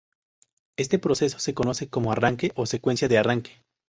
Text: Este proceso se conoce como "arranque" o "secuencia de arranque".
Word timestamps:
Este 0.77 0.97
proceso 0.97 1.37
se 1.37 1.53
conoce 1.53 1.87
como 1.87 2.11
"arranque" 2.11 2.53
o 2.55 2.65
"secuencia 2.65 3.07
de 3.07 3.19
arranque". 3.19 3.61